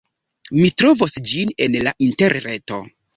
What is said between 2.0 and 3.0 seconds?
Interreto.